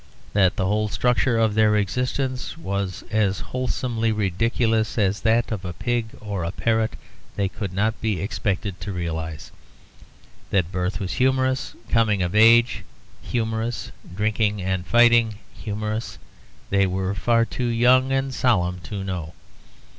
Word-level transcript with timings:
That 0.33 0.55
the 0.55 0.65
whole 0.65 0.89
structure 0.89 1.37
of 1.37 1.53
their 1.53 1.75
existence 1.75 2.57
was 2.57 3.03
as 3.11 3.39
wholesomely 3.39 4.11
ridiculous 4.11 4.97
as 4.97 5.21
that 5.21 5.51
of 5.51 5.63
a 5.63 5.73
pig 5.73 6.07
or 6.19 6.43
a 6.43 6.51
parrot 6.51 6.95
they 7.35 7.47
could 7.47 7.71
not 7.71 8.01
be 8.01 8.19
expected 8.19 8.81
to 8.81 8.91
realize; 8.91 9.51
that 10.49 10.71
birth 10.71 10.99
was 10.99 11.13
humorous, 11.13 11.75
coming 11.87 12.23
of 12.23 12.33
age 12.33 12.83
humorous, 13.21 13.91
drinking 14.15 14.59
and 14.59 14.87
fighting 14.87 15.35
humorous, 15.53 16.17
they 16.71 16.87
were 16.87 17.13
far 17.13 17.45
too 17.45 17.67
young 17.67 18.11
and 18.11 18.33
solemn 18.33 18.79
to 18.79 19.03
know. 19.03 19.33